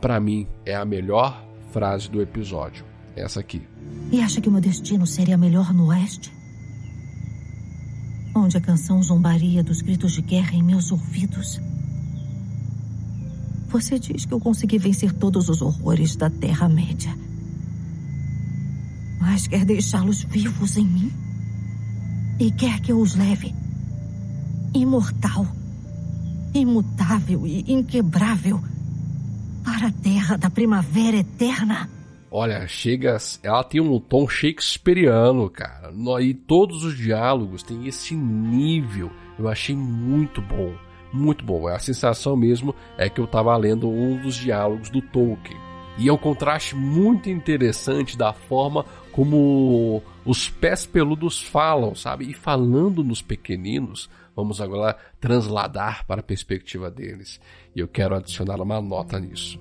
para 0.00 0.18
mim, 0.20 0.46
é 0.64 0.74
a 0.74 0.84
melhor 0.84 1.44
frase 1.72 2.08
do 2.08 2.22
episódio. 2.22 2.84
Essa 3.16 3.40
aqui. 3.40 3.62
E 4.12 4.20
acha 4.20 4.40
que 4.40 4.48
o 4.48 4.52
meu 4.52 4.60
destino 4.60 5.06
seria 5.06 5.36
melhor 5.36 5.74
no 5.74 5.88
oeste? 5.88 6.32
Onde 8.34 8.56
a 8.56 8.60
canção 8.60 9.02
zombaria 9.02 9.62
dos 9.62 9.82
gritos 9.82 10.12
de 10.12 10.22
guerra 10.22 10.54
em 10.54 10.62
meus 10.62 10.90
ouvidos. 10.92 11.60
Você 13.68 13.98
diz 13.98 14.24
que 14.24 14.32
eu 14.32 14.40
consegui 14.40 14.78
vencer 14.78 15.12
todos 15.12 15.48
os 15.48 15.62
horrores 15.62 16.16
da 16.16 16.28
Terra-média. 16.28 17.16
Mas 19.20 19.46
quer 19.46 19.64
deixá-los 19.64 20.24
vivos 20.24 20.76
em 20.76 20.86
mim? 20.86 21.12
E 22.38 22.50
quer 22.50 22.80
que 22.80 22.90
eu 22.90 23.00
os 23.00 23.14
leve 23.14 23.54
imortal, 24.74 25.46
imutável 26.54 27.46
e 27.46 27.72
inquebrável 27.72 28.60
para 29.64 29.88
a 29.88 29.92
terra 29.92 30.36
da 30.36 30.48
primavera 30.48 31.16
eterna? 31.16 31.88
Olha, 32.30 32.66
chega. 32.68 33.16
Ela 33.42 33.64
tem 33.64 33.80
um 33.80 33.98
tom 33.98 34.28
shakespeariano, 34.28 35.50
cara. 35.50 35.92
E 36.22 36.32
todos 36.32 36.84
os 36.84 36.96
diálogos 36.96 37.62
têm 37.62 37.86
esse 37.86 38.14
nível. 38.14 39.10
Eu 39.38 39.48
achei 39.48 39.74
muito 39.74 40.40
bom. 40.40 40.72
Muito 41.12 41.44
bom. 41.44 41.66
A 41.66 41.78
sensação 41.78 42.36
mesmo 42.36 42.74
é 42.96 43.08
que 43.08 43.20
eu 43.20 43.24
estava 43.24 43.56
lendo 43.56 43.88
um 43.90 44.20
dos 44.20 44.36
diálogos 44.36 44.88
do 44.90 45.02
Tolkien. 45.02 45.58
E 45.98 46.08
é 46.08 46.12
um 46.12 46.16
contraste 46.16 46.76
muito 46.76 47.28
interessante 47.28 48.16
da 48.16 48.32
forma 48.32 48.86
como 49.10 50.00
os 50.24 50.48
pés 50.48 50.86
peludos 50.86 51.42
falam, 51.42 51.94
sabe? 51.96 52.30
E 52.30 52.32
falando 52.32 53.02
nos 53.02 53.20
pequeninos, 53.20 54.08
vamos 54.34 54.60
agora 54.60 54.96
transladar 55.20 56.06
para 56.06 56.20
a 56.20 56.24
perspectiva 56.24 56.90
deles. 56.90 57.40
E 57.74 57.80
eu 57.80 57.88
quero 57.88 58.14
adicionar 58.14 58.62
uma 58.62 58.80
nota 58.80 59.18
nisso. 59.18 59.58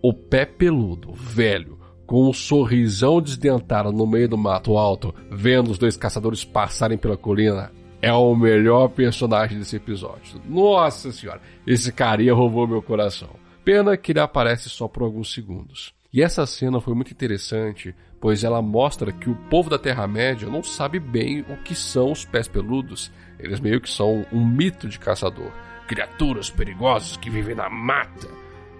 O 0.00 0.14
pé 0.14 0.46
peludo, 0.46 1.12
velho, 1.12 1.78
com 2.06 2.28
um 2.28 2.32
sorrisão 2.32 3.20
desdentado 3.20 3.92
no 3.92 4.06
meio 4.06 4.28
do 4.28 4.38
mato 4.38 4.76
alto, 4.78 5.14
vendo 5.30 5.70
os 5.70 5.78
dois 5.78 5.96
caçadores 5.96 6.44
passarem 6.44 6.96
pela 6.96 7.16
colina, 7.16 7.72
é 8.00 8.12
o 8.12 8.34
melhor 8.34 8.88
personagem 8.88 9.58
desse 9.58 9.76
episódio. 9.76 10.40
Nossa 10.48 11.10
senhora, 11.10 11.40
esse 11.66 11.92
carinha 11.92 12.34
roubou 12.34 12.66
meu 12.66 12.80
coração. 12.80 13.30
Pena 13.64 13.96
que 13.96 14.12
ele 14.12 14.20
aparece 14.20 14.68
só 14.68 14.86
por 14.86 15.02
alguns 15.02 15.32
segundos. 15.32 15.92
E 16.12 16.22
essa 16.22 16.46
cena 16.46 16.80
foi 16.80 16.94
muito 16.94 17.10
interessante, 17.10 17.94
pois 18.20 18.44
ela 18.44 18.62
mostra 18.62 19.12
que 19.12 19.28
o 19.28 19.34
povo 19.50 19.68
da 19.68 19.78
Terra-média 19.78 20.48
não 20.48 20.62
sabe 20.62 21.00
bem 21.00 21.40
o 21.40 21.56
que 21.64 21.74
são 21.74 22.12
os 22.12 22.24
pés 22.24 22.46
peludos. 22.46 23.10
Eles 23.38 23.60
meio 23.60 23.80
que 23.80 23.90
são 23.90 24.24
um 24.32 24.46
mito 24.46 24.88
de 24.88 24.98
caçador. 24.98 25.50
Criaturas 25.88 26.48
perigosas 26.48 27.16
que 27.16 27.28
vivem 27.28 27.56
na 27.56 27.68
mata. 27.68 28.28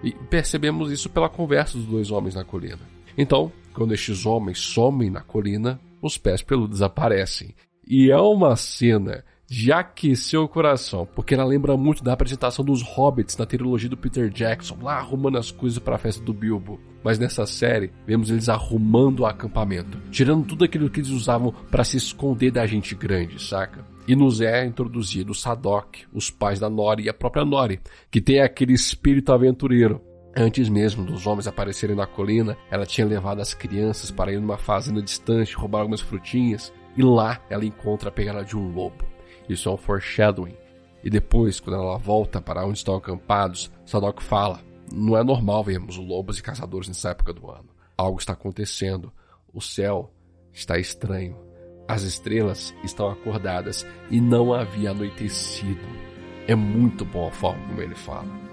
E 0.01 0.11
percebemos 0.13 0.91
isso 0.91 1.09
pela 1.09 1.29
conversa 1.29 1.77
dos 1.77 1.85
dois 1.85 2.09
homens 2.09 2.35
na 2.35 2.45
colina. 2.45 2.96
Então, 3.17 3.51
quando 3.73 3.93
estes 3.93 4.25
homens 4.25 4.59
somem 4.59 5.09
na 5.09 5.21
colina, 5.21 5.79
os 6.01 6.17
pés 6.17 6.41
peludos 6.41 6.81
aparecem. 6.81 7.55
E 7.87 8.11
é 8.11 8.17
uma 8.17 8.55
cena 8.55 9.23
de 9.49 9.71
aquecer 9.71 10.39
o 10.39 10.47
coração, 10.47 11.07
porque 11.15 11.33
ela 11.33 11.45
lembra 11.45 11.77
muito 11.77 12.03
da 12.03 12.11
apresentação 12.11 12.65
dos 12.65 12.81
hobbits 12.81 13.37
na 13.37 13.45
trilogia 13.45 13.89
do 13.89 13.95
Peter 13.95 14.29
Jackson, 14.29 14.77
lá 14.81 14.97
arrumando 14.97 15.37
as 15.37 15.51
coisas 15.51 15.79
para 15.79 15.95
a 15.95 15.99
festa 15.99 16.21
do 16.21 16.33
Bilbo. 16.33 16.79
Mas 17.01 17.17
nessa 17.17 17.45
série, 17.45 17.91
vemos 18.05 18.29
eles 18.29 18.49
arrumando 18.49 19.21
o 19.21 19.25
acampamento, 19.25 19.97
tirando 20.11 20.45
tudo 20.45 20.65
aquilo 20.65 20.89
que 20.89 20.99
eles 20.99 21.11
usavam 21.11 21.53
para 21.71 21.85
se 21.85 21.95
esconder 21.95 22.51
da 22.51 22.65
gente 22.67 22.93
grande, 22.93 23.41
saca? 23.41 23.85
E 24.05 24.15
nos 24.15 24.41
é 24.41 24.65
introduzido 24.65 25.33
Sadok, 25.33 26.05
os 26.13 26.29
pais 26.29 26.59
da 26.59 26.69
Nori 26.69 27.03
e 27.03 27.09
a 27.09 27.13
própria 27.13 27.45
Nori, 27.45 27.79
que 28.11 28.19
tem 28.19 28.41
aquele 28.41 28.73
espírito 28.73 29.31
aventureiro. 29.31 30.01
Antes 30.39 30.69
mesmo 30.69 31.03
dos 31.03 31.25
homens 31.25 31.47
aparecerem 31.47 31.95
na 31.95 32.05
colina, 32.05 32.55
ela 32.69 32.85
tinha 32.85 33.07
levado 33.07 33.41
as 33.41 33.55
crianças 33.55 34.11
para 34.11 34.31
ir 34.31 34.39
numa 34.39 34.55
fazenda 34.55 35.01
distante 35.01 35.55
roubar 35.55 35.79
algumas 35.79 35.99
frutinhas, 35.99 36.71
e 36.95 37.01
lá 37.01 37.41
ela 37.49 37.65
encontra 37.65 38.09
a 38.09 38.11
pegada 38.11 38.45
de 38.45 38.55
um 38.55 38.71
lobo. 38.71 39.03
Isso 39.49 39.67
é 39.67 39.71
um 39.71 39.77
foreshadowing. 39.77 40.55
E 41.03 41.09
depois, 41.09 41.59
quando 41.59 41.77
ela 41.77 41.97
volta 41.97 42.39
para 42.39 42.63
onde 42.63 42.77
estão 42.77 42.95
acampados, 42.95 43.71
Sadok 43.83 44.21
fala: 44.21 44.61
Não 44.93 45.17
é 45.17 45.23
normal 45.23 45.63
vermos 45.63 45.97
lobos 45.97 46.37
e 46.37 46.43
caçadores 46.43 46.87
nessa 46.87 47.09
época 47.09 47.33
do 47.33 47.49
ano. 47.49 47.69
Algo 47.97 48.19
está 48.19 48.33
acontecendo. 48.33 49.11
O 49.51 49.59
céu 49.59 50.13
está 50.53 50.77
estranho. 50.77 51.35
As 51.87 52.03
estrelas 52.03 52.75
estão 52.83 53.09
acordadas 53.09 53.87
e 54.11 54.21
não 54.21 54.53
havia 54.53 54.91
anoitecido. 54.91 55.81
É 56.47 56.53
muito 56.53 57.03
bom 57.05 57.27
a 57.27 57.31
forma 57.31 57.65
como 57.67 57.81
ele 57.81 57.95
fala. 57.95 58.46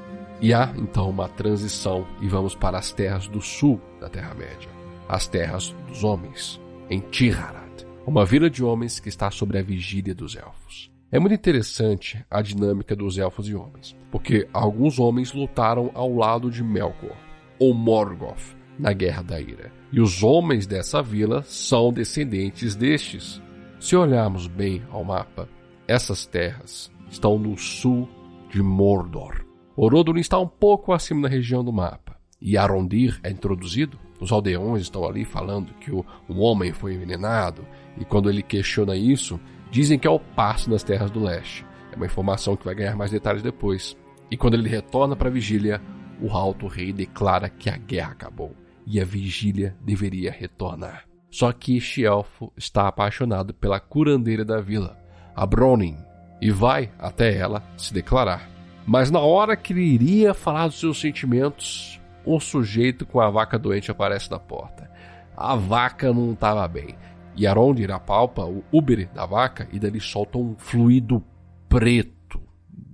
E 0.45 0.53
há 0.53 0.75
então 0.77 1.09
uma 1.09 1.27
transição 1.27 2.07
e 2.21 2.29
vamos 2.29 2.55
para 2.55 2.77
as 2.77 2.93
terras 2.93 3.27
do 3.27 3.41
sul 3.41 3.81
da 3.99 4.11
Terra-média, 4.11 4.69
as 5.09 5.27
terras 5.27 5.75
dos 5.89 6.05
homens, 6.05 6.61
em 6.91 7.01
Tirharad, 7.01 7.87
uma 8.07 8.27
vila 8.27 8.51
de 8.51 8.63
homens 8.63 9.01
que 9.01 9.09
está 9.09 9.31
sobre 9.31 9.57
a 9.57 9.63
vigília 9.63 10.15
dos 10.15 10.37
elfos. 10.37 10.93
É 11.11 11.19
muito 11.19 11.35
interessante 11.35 12.23
a 12.31 12.43
dinâmica 12.43 12.95
dos 12.95 13.17
elfos 13.17 13.49
e 13.49 13.55
homens, 13.55 13.97
porque 14.11 14.47
alguns 14.53 14.99
homens 14.99 15.33
lutaram 15.33 15.91
ao 15.95 16.15
lado 16.15 16.51
de 16.51 16.63
Melkor, 16.63 17.17
ou 17.59 17.73
Morgoth, 17.73 18.55
na 18.79 18.93
Guerra 18.93 19.23
da 19.23 19.41
Ira, 19.41 19.73
e 19.91 19.99
os 19.99 20.23
homens 20.23 20.67
dessa 20.67 21.03
vila 21.03 21.43
são 21.45 21.91
descendentes 21.91 22.77
destes. 22.77 23.41
Se 23.81 23.97
olharmos 23.97 24.47
bem 24.47 24.83
ao 24.91 25.05
mapa, 25.05 25.49
essas 25.89 26.27
terras 26.27 26.93
estão 27.09 27.39
no 27.39 27.57
sul 27.57 28.07
de 28.51 28.63
Mordor, 28.63 29.44
Orodulin 29.77 30.21
está 30.21 30.39
um 30.39 30.47
pouco 30.47 30.93
acima 30.93 31.23
da 31.23 31.29
região 31.29 31.65
do 31.65 31.73
mapa. 31.73 32.17
E 32.41 32.57
Arondir 32.57 33.19
é 33.23 33.31
introduzido. 33.31 33.99
Os 34.21 34.31
aldeões 34.31 34.83
estão 34.83 35.05
ali 35.05 35.25
falando 35.25 35.75
que 35.75 35.91
o, 35.91 36.05
o 36.29 36.41
homem 36.41 36.73
foi 36.73 36.95
envenenado. 36.95 37.67
E 37.99 38.05
quando 38.05 38.31
ele 38.31 38.43
questiona 38.43 38.97
isso, 38.97 39.41
dizem 39.71 39.99
que 39.99 40.07
é 40.07 40.11
o 40.11 40.21
passo 40.21 40.71
nas 40.71 40.83
terras 40.83 41.11
do 41.11 41.23
leste. 41.23 41.67
É 41.91 41.97
uma 41.97 42.07
informação 42.07 42.57
que 42.57 42.65
vai 42.65 42.75
ganhar 42.75 42.97
mais 42.97 43.11
detalhes 43.11 43.43
depois. 43.43 43.97
E 44.31 44.37
quando 44.37 44.55
ele 44.55 44.69
retorna 44.69 45.17
para 45.17 45.29
a 45.29 45.33
vigília, 45.33 45.81
o 46.21 46.31
Alto 46.31 46.67
Rei 46.67 46.93
declara 46.93 47.49
que 47.49 47.69
a 47.69 47.77
guerra 47.77 48.13
acabou 48.13 48.55
e 48.87 49.01
a 49.01 49.05
vigília 49.05 49.77
deveria 49.81 50.31
retornar. 50.31 51.05
Só 51.31 51.53
que 51.53 51.77
este 51.77 52.05
elfo 52.05 52.53
está 52.57 52.87
apaixonado 52.87 53.53
pela 53.53 53.81
curandeira 53.81 54.45
da 54.45 54.61
vila, 54.61 54.97
a 55.35 55.45
Bronin, 55.45 55.97
e 56.41 56.51
vai 56.51 56.93
até 56.99 57.37
ela 57.37 57.63
se 57.77 57.93
declarar. 57.93 58.54
Mas 58.87 59.11
na 59.11 59.21
hora 59.21 59.57
que 59.57 59.73
ele 59.73 59.83
iria 59.83 60.35
falar 60.35 60.67
dos 60.67 60.79
seus 60.79 61.01
sentimentos, 61.01 62.01
um 62.27 62.39
sujeito 62.39 63.07
com 63.07 63.21
a 63.21 63.31
vaca 63.31 63.59
doente 63.59 63.91
aparece 63.91 64.31
na 64.31 64.39
porta. 64.39 64.91
A 65.37 65.57
vaca 65.57 66.13
não 66.13 66.33
estava 66.33 66.67
bem. 66.69 66.95
E 67.37 67.47
Arondir 67.47 67.91
apalpa 67.91 68.45
o 68.45 68.63
úbere 68.71 69.07
da 69.07 69.27
vaca 69.27 69.69
e 69.73 69.79
dali 69.79 70.01
solta 70.01 70.39
um 70.39 70.55
fluido 70.57 71.23
preto, 71.69 72.41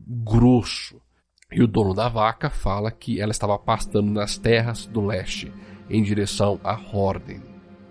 grosso. 0.07 1.01
E 1.53 1.63
o 1.63 1.67
dono 1.67 1.93
da 1.93 2.09
vaca 2.09 2.49
fala 2.49 2.91
que 2.91 3.21
ela 3.21 3.33
estava 3.33 3.59
pastando 3.59 4.11
nas 4.11 4.39
terras 4.39 4.87
do 4.87 5.05
leste, 5.05 5.53
em 5.91 6.03
direção 6.03 6.59
a 6.65 6.75
Horden. 6.75 7.43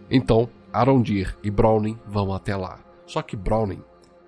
Então, 0.10 0.50
Arondir 0.72 1.38
e 1.44 1.52
Browning 1.52 2.00
vão 2.08 2.34
até 2.34 2.56
lá. 2.56 2.80
Só 3.06 3.22
que 3.22 3.36
Browning 3.36 3.84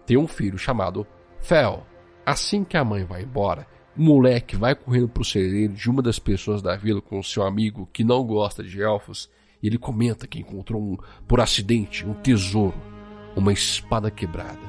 tem 0.05 0.17
um 0.17 0.27
filho 0.27 0.57
chamado 0.57 1.07
Fel, 1.39 1.87
Assim 2.25 2.63
que 2.63 2.77
a 2.77 2.83
mãe 2.83 3.03
vai 3.03 3.23
embora, 3.23 3.67
o 3.97 4.01
moleque 4.01 4.55
vai 4.55 4.75
correndo 4.75 5.09
para 5.09 5.21
o 5.21 5.25
celeiro 5.25 5.73
de 5.73 5.89
uma 5.89 6.01
das 6.01 6.19
pessoas 6.19 6.61
da 6.61 6.75
vila 6.75 7.01
com 7.01 7.21
seu 7.21 7.43
amigo 7.43 7.89
que 7.91 8.03
não 8.03 8.23
gosta 8.23 8.63
de 8.63 8.81
elfos 8.81 9.29
e 9.61 9.67
ele 9.67 9.77
comenta 9.77 10.27
que 10.27 10.39
encontrou 10.39 10.81
um, 10.81 10.97
por 11.27 11.39
acidente 11.39 12.05
um 12.05 12.13
tesouro, 12.13 12.79
uma 13.35 13.51
espada 13.51 14.09
quebrada. 14.09 14.59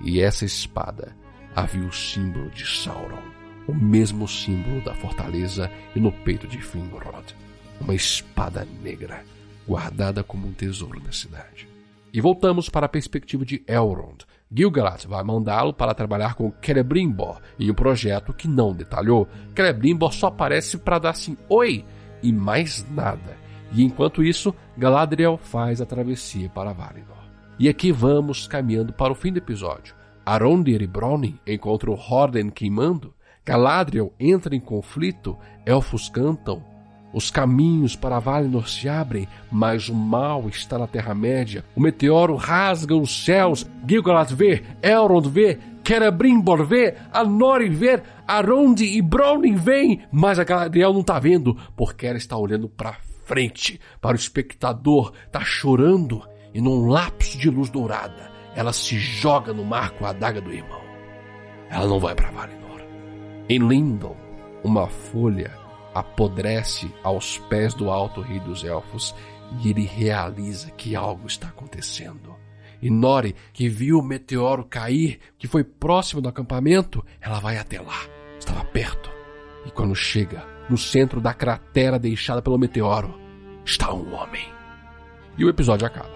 E 0.00 0.20
essa 0.20 0.44
espada 0.44 1.16
havia 1.54 1.86
o 1.86 1.92
símbolo 1.92 2.50
de 2.50 2.66
Sauron, 2.66 3.22
o 3.66 3.74
mesmo 3.74 4.26
símbolo 4.26 4.80
da 4.82 4.94
fortaleza 4.94 5.70
e 5.94 6.00
no 6.00 6.12
peito 6.12 6.46
de 6.46 6.60
Finrod, 6.60 7.34
uma 7.80 7.94
espada 7.94 8.66
negra 8.82 9.24
guardada 9.66 10.22
como 10.22 10.46
um 10.46 10.52
tesouro 10.52 11.00
da 11.00 11.12
cidade. 11.12 11.68
E 12.12 12.20
voltamos 12.20 12.68
para 12.68 12.86
a 12.86 12.88
perspectiva 12.88 13.44
de 13.44 13.64
Elrond, 13.66 14.24
Gilgalad 14.54 15.06
vai 15.06 15.24
mandá-lo 15.24 15.72
para 15.72 15.94
trabalhar 15.94 16.34
com 16.34 16.52
Celebrimbor 16.62 17.40
em 17.58 17.70
um 17.70 17.74
projeto 17.74 18.34
que 18.34 18.46
não 18.46 18.74
detalhou. 18.74 19.26
Celebrimbor 19.56 20.12
só 20.12 20.26
aparece 20.26 20.76
para 20.76 20.98
dar 20.98 21.10
assim 21.10 21.36
oi 21.48 21.84
e 22.22 22.30
mais 22.30 22.86
nada. 22.90 23.36
E 23.72 23.82
enquanto 23.82 24.22
isso, 24.22 24.54
Galadriel 24.76 25.38
faz 25.38 25.80
a 25.80 25.86
travessia 25.86 26.50
para 26.50 26.74
Valinor. 26.74 27.22
E 27.58 27.66
aqui 27.68 27.90
vamos 27.90 28.46
caminhando 28.46 28.92
para 28.92 29.12
o 29.12 29.16
fim 29.16 29.32
do 29.32 29.38
episódio. 29.38 29.94
Arondir 30.24 30.82
e 30.82 30.86
Browning 30.86 31.38
encontram 31.46 31.94
Horden 31.94 32.50
queimando. 32.50 33.14
Galadriel 33.46 34.12
entra 34.20 34.54
em 34.54 34.60
conflito. 34.60 35.38
Elfos 35.64 36.10
cantam. 36.10 36.62
Os 37.12 37.30
caminhos 37.30 37.94
para 37.94 38.18
Valinor 38.18 38.68
se 38.68 38.88
abrem, 38.88 39.28
mas 39.50 39.88
o 39.88 39.94
mal 39.94 40.48
está 40.48 40.78
na 40.78 40.86
Terra-média. 40.86 41.64
O 41.76 41.80
meteoro 41.80 42.36
rasga 42.36 42.96
os 42.96 43.24
céus. 43.24 43.66
Gilgalad 43.86 44.32
vê, 44.32 44.62
Elrond 44.82 45.28
vê, 45.28 45.58
Celebrimbor 45.84 46.64
vê, 46.64 46.94
Anori 47.12 47.68
vê, 47.68 48.02
Aronde 48.26 48.84
e 48.84 49.02
Browning 49.02 49.56
vêm, 49.56 50.02
mas 50.10 50.38
a 50.38 50.44
Galadriel 50.44 50.92
não 50.92 51.00
está 51.00 51.18
vendo, 51.18 51.56
porque 51.76 52.06
ela 52.06 52.16
está 52.16 52.36
olhando 52.36 52.68
para 52.68 52.96
frente, 53.24 53.80
para 54.00 54.12
o 54.12 54.18
espectador, 54.18 55.12
está 55.26 55.40
chorando, 55.40 56.22
e 56.54 56.60
num 56.60 56.86
lapso 56.86 57.36
de 57.36 57.50
luz 57.50 57.68
dourada, 57.68 58.30
ela 58.54 58.72
se 58.72 58.96
joga 58.96 59.52
no 59.52 59.64
mar 59.64 59.90
com 59.92 60.06
a 60.06 60.10
adaga 60.10 60.40
do 60.40 60.52
irmão. 60.52 60.80
Ela 61.68 61.86
não 61.86 61.98
vai 61.98 62.14
para 62.14 62.30
Valinor. 62.30 62.80
Em 63.48 63.58
Lindon, 63.58 64.16
uma 64.62 64.86
folha 64.86 65.61
apodrece 65.94 66.92
aos 67.02 67.38
pés 67.38 67.74
do 67.74 67.90
alto 67.90 68.20
rei 68.20 68.40
dos 68.40 68.64
elfos 68.64 69.14
e 69.60 69.70
ele 69.70 69.84
realiza 69.84 70.70
que 70.70 70.96
algo 70.96 71.26
está 71.26 71.48
acontecendo. 71.48 72.34
E 72.80 72.90
Nori, 72.90 73.36
que 73.52 73.68
viu 73.68 73.98
o 73.98 74.02
meteoro 74.02 74.64
cair, 74.64 75.20
que 75.38 75.46
foi 75.46 75.62
próximo 75.62 76.20
do 76.20 76.28
acampamento, 76.28 77.04
ela 77.20 77.38
vai 77.38 77.56
até 77.58 77.80
lá. 77.80 78.00
Estava 78.38 78.64
perto. 78.64 79.10
E 79.64 79.70
quando 79.70 79.94
chega, 79.94 80.44
no 80.68 80.76
centro 80.76 81.20
da 81.20 81.32
cratera 81.32 81.98
deixada 81.98 82.42
pelo 82.42 82.58
meteoro, 82.58 83.14
está 83.64 83.92
um 83.94 84.12
homem. 84.14 84.44
E 85.38 85.44
o 85.44 85.48
episódio 85.48 85.86
acaba. 85.86 86.10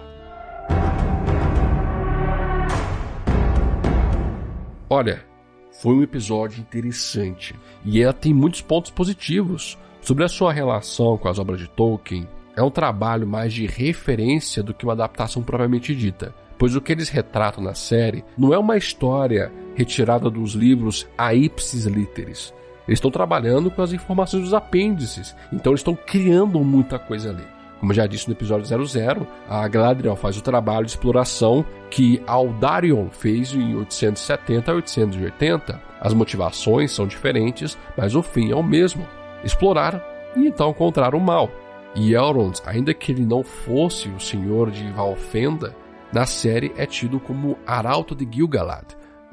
Olha, 4.89 5.26
foi 5.81 5.93
um 5.93 6.01
episódio 6.01 6.59
interessante 6.59 7.55
e 7.85 8.01
ela 8.01 8.13
tem 8.13 8.33
muitos 8.33 8.61
pontos 8.61 8.91
positivos 8.91 9.77
sobre 10.01 10.23
a 10.23 10.27
sua 10.27 10.51
relação 10.51 11.17
com 11.17 11.27
as 11.27 11.37
obras 11.37 11.59
de 11.59 11.67
Tolkien. 11.69 12.27
É 12.55 12.63
um 12.63 12.71
trabalho 12.71 13.27
mais 13.27 13.53
de 13.53 13.67
referência 13.67 14.63
do 14.63 14.73
que 14.73 14.85
uma 14.85 14.93
adaptação 14.93 15.43
propriamente 15.43 15.95
dita, 15.95 16.33
pois 16.57 16.75
o 16.75 16.81
que 16.81 16.91
eles 16.91 17.09
retratam 17.09 17.63
na 17.63 17.75
série 17.75 18.25
não 18.37 18.53
é 18.53 18.57
uma 18.57 18.77
história 18.77 19.51
retirada 19.75 20.29
dos 20.29 20.53
livros 20.53 21.07
a 21.17 21.33
ipsis 21.35 21.85
literis. 21.85 22.53
Eles 22.87 22.97
estão 22.97 23.11
trabalhando 23.11 23.69
com 23.69 23.81
as 23.81 23.93
informações 23.93 24.43
dos 24.43 24.53
apêndices, 24.53 25.35
então 25.51 25.73
eles 25.73 25.81
estão 25.81 25.95
criando 25.95 26.59
muita 26.61 26.97
coisa 26.97 27.29
ali. 27.29 27.56
Como 27.79 27.93
já 27.93 28.07
disse 28.07 28.27
no 28.27 28.33
episódio 28.33 28.65
00, 28.65 29.27
a 29.47 29.67
Galadriel 29.67 30.15
faz 30.15 30.37
o 30.37 30.41
trabalho 30.41 30.85
de 30.85 30.91
exploração 30.91 31.65
que 31.91 32.21
Aldarion 32.25 33.09
fez 33.11 33.53
em 33.53 33.75
870 33.75 34.71
a 34.71 34.75
880. 34.75 35.81
As 36.01 36.13
motivações 36.13 36.91
são 36.91 37.07
diferentes, 37.07 37.77
mas 37.95 38.15
o 38.15 38.23
fim 38.23 38.51
é 38.51 38.55
o 38.55 38.63
mesmo: 38.63 39.07
explorar 39.43 40.03
e 40.35 40.47
então 40.47 40.71
encontrar 40.71 41.13
o 41.13 41.19
mal. 41.19 41.49
E 41.95 42.13
Elrond, 42.13 42.59
ainda 42.65 42.93
que 42.93 43.11
ele 43.11 43.25
não 43.25 43.43
fosse 43.43 44.09
o 44.09 44.19
senhor 44.19 44.69
de 44.69 44.89
Valfenda, 44.91 45.75
na 46.13 46.25
série 46.25 46.71
é 46.77 46.85
tido 46.85 47.19
como 47.19 47.57
Arauto 47.65 48.15
de 48.15 48.27
Gil-galad, 48.29 48.85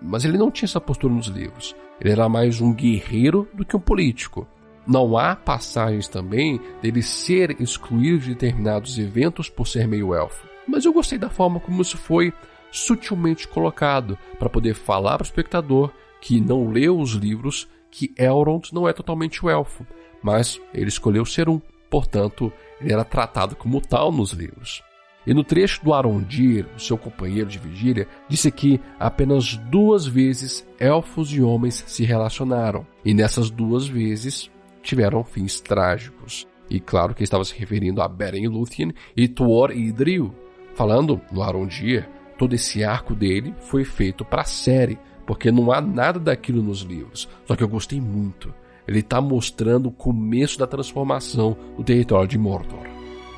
mas 0.02 0.24
ele 0.24 0.38
não 0.38 0.50
tinha 0.50 0.66
essa 0.66 0.80
postura 0.80 1.12
nos 1.12 1.26
livros. 1.26 1.74
Ele 2.00 2.10
era 2.10 2.28
mais 2.28 2.60
um 2.60 2.72
guerreiro 2.72 3.48
do 3.54 3.64
que 3.64 3.76
um 3.76 3.80
político. 3.80 4.46
Não 4.86 5.16
há 5.16 5.34
passagens 5.34 6.08
também 6.08 6.60
dele 6.82 7.02
ser 7.02 7.60
excluído 7.60 8.18
de 8.18 8.28
determinados 8.30 8.98
eventos 8.98 9.48
por 9.48 9.66
ser 9.66 9.88
meio 9.88 10.14
elfo. 10.14 10.46
Mas 10.66 10.84
eu 10.84 10.92
gostei 10.92 11.18
da 11.18 11.30
forma 11.30 11.60
como 11.60 11.82
isso 11.82 11.96
foi 11.96 12.32
sutilmente 12.70 13.46
colocado 13.48 14.18
para 14.38 14.50
poder 14.50 14.74
falar 14.74 15.16
para 15.16 15.24
o 15.24 15.26
espectador 15.26 15.90
que 16.20 16.40
não 16.40 16.68
leu 16.68 16.98
os 16.98 17.12
livros 17.12 17.68
que 17.90 18.12
Elrond 18.18 18.72
não 18.72 18.88
é 18.88 18.92
totalmente 18.92 19.44
o 19.44 19.48
elfo, 19.48 19.86
mas 20.22 20.60
ele 20.72 20.88
escolheu 20.88 21.24
ser 21.24 21.48
um, 21.48 21.60
portanto, 21.88 22.52
ele 22.80 22.92
era 22.92 23.04
tratado 23.04 23.54
como 23.54 23.80
tal 23.80 24.10
nos 24.10 24.32
livros. 24.32 24.82
E 25.26 25.32
no 25.32 25.44
trecho 25.44 25.82
do 25.84 25.94
Arondir, 25.94 26.66
o 26.76 26.80
seu 26.80 26.98
companheiro 26.98 27.48
de 27.48 27.58
vigília, 27.58 28.08
disse 28.28 28.50
que 28.50 28.80
apenas 28.98 29.56
duas 29.56 30.06
vezes 30.06 30.66
elfos 30.78 31.32
e 31.32 31.40
homens 31.40 31.84
se 31.86 32.04
relacionaram, 32.04 32.86
e 33.04 33.14
nessas 33.14 33.48
duas 33.48 33.86
vezes 33.86 34.50
tiveram 34.84 35.24
fins 35.24 35.60
trágicos. 35.60 36.46
E 36.70 36.78
claro 36.78 37.14
que 37.14 37.24
estava 37.24 37.44
se 37.44 37.54
referindo 37.58 38.00
a 38.00 38.08
Beren 38.08 38.46
Lúthien 38.48 38.92
e 39.16 39.26
Tuor 39.26 39.72
e 39.72 39.88
Idril. 39.88 40.34
Falando 40.74 41.20
no 41.32 41.42
Arondir, 41.42 42.08
todo 42.38 42.54
esse 42.54 42.84
arco 42.84 43.14
dele 43.14 43.54
foi 43.60 43.84
feito 43.84 44.24
para 44.24 44.42
a 44.42 44.46
série, 44.46 44.98
porque 45.26 45.50
não 45.50 45.72
há 45.72 45.80
nada 45.80 46.18
daquilo 46.18 46.62
nos 46.62 46.80
livros. 46.80 47.28
Só 47.46 47.56
que 47.56 47.62
eu 47.62 47.68
gostei 47.68 48.00
muito. 48.00 48.52
Ele 48.86 49.00
está 49.00 49.20
mostrando 49.20 49.88
o 49.88 49.92
começo 49.92 50.58
da 50.58 50.66
transformação 50.66 51.56
do 51.76 51.82
território 51.82 52.28
de 52.28 52.38
Mordor. 52.38 52.86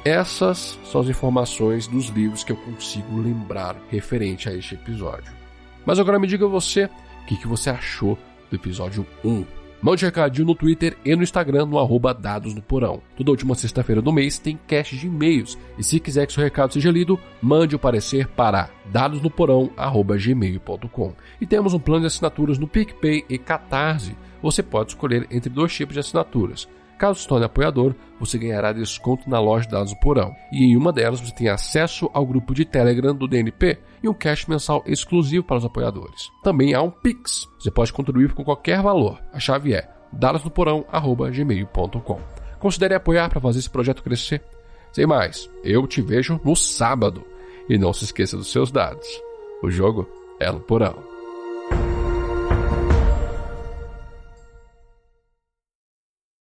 Essas 0.05 0.79
são 0.85 1.01
as 1.01 1.09
informações 1.09 1.87
dos 1.87 2.07
livros 2.07 2.45
que 2.45 2.53
eu 2.53 2.57
consigo 2.57 3.21
lembrar 3.21 3.77
referente 3.89 4.49
a 4.49 4.55
este 4.55 4.75
episódio. 4.75 5.33
Mas 5.85 5.99
agora 5.99 6.19
me 6.19 6.27
diga 6.27 6.47
você, 6.47 6.85
o 7.23 7.27
que, 7.27 7.37
que 7.37 7.49
você 7.49 7.71
achou 7.71 8.17
do 8.51 8.57
episódio 8.57 9.07
1? 9.25 9.66
Mande 9.81 10.05
recadinho 10.05 10.47
no 10.47 10.55
Twitter 10.55 10.97
e 11.05 11.15
no 11.15 11.23
Instagram 11.23 11.67
no 11.67 11.79
arroba 11.79 12.15
Dados 12.15 12.55
no 12.55 12.63
Porão. 12.63 13.03
Toda 13.17 13.31
última 13.31 13.55
sexta-feira 13.55 14.01
do 14.01 14.11
mês 14.13 14.39
tem 14.39 14.59
cache 14.67 14.97
de 14.97 15.07
e-mails. 15.07 15.59
E 15.79 15.85
se 15.85 16.01
quiser 16.01 16.27
que 16.27 16.33
seu 16.33 16.43
recado 16.43 16.73
seja 16.73 16.91
lido, 16.91 17.21
mande 17.41 17.77
o 17.77 17.79
parecer 17.79 18.27
para 18.29 18.71
dadosnoporão.gmail.com. 18.87 21.13
E 21.41 21.47
temos 21.47 21.73
um 21.75 21.79
plano 21.79 22.01
de 22.01 22.07
assinaturas 22.07 22.59
no 22.59 22.67
PicPay 22.67 23.25
e 23.29 23.39
Catarse. 23.39 24.17
Você 24.43 24.61
pode 24.63 24.91
escolher 24.91 25.27
entre 25.31 25.51
dois 25.51 25.75
tipos 25.75 25.95
de 25.95 26.01
assinaturas. 26.01 26.69
Caso 26.99 27.21
se 27.21 27.29
torne 27.29 27.45
apoiador, 27.45 27.95
você 28.19 28.39
ganhará 28.39 28.73
desconto 28.73 29.29
na 29.29 29.39
loja 29.39 29.67
de 29.67 29.73
dados 29.73 29.93
do 29.93 30.01
Porão. 30.01 30.35
E 30.51 30.65
em 30.65 30.77
uma 30.77 30.93
delas 30.93 31.21
você 31.21 31.35
tem 31.35 31.49
acesso 31.49 32.11
ao 32.15 32.25
grupo 32.25 32.55
de 32.55 32.65
Telegram 32.65 33.15
do 33.15 33.29
DNP 33.29 33.79
e 34.03 34.09
um 34.09 34.15
cash 34.15 34.47
mensal 34.47 34.83
exclusivo 34.87 35.45
para 35.45 35.59
os 35.59 35.65
apoiadores. 35.65 36.31
Também 36.43 36.75
há 36.75 36.81
um 36.81 36.91
Pix. 36.91 37.47
Você 37.59 37.71
pode 37.71 37.93
contribuir 37.93 38.33
com 38.33 38.43
qualquer 38.43 38.81
valor. 38.81 39.21
A 39.33 39.39
chave 39.39 39.75
é 39.75 39.89
dadosnoporão.gmail.com. 40.13 42.21
Considere 42.59 42.95
apoiar 42.95 43.29
para 43.29 43.41
fazer 43.41 43.59
esse 43.59 43.71
projeto 43.71 44.03
crescer. 44.03 44.43
Sem 44.93 45.07
mais, 45.07 45.51
eu 45.63 45.87
te 45.87 46.01
vejo 46.01 46.41
no 46.43 46.57
sábado. 46.57 47.23
E 47.69 47.77
não 47.77 47.93
se 47.93 48.05
esqueça 48.05 48.37
dos 48.37 48.51
seus 48.51 48.71
dados. 48.71 49.07
O 49.63 49.71
jogo 49.71 50.09
é 50.41 50.51
no 50.51 50.61
Porão. 50.61 51.16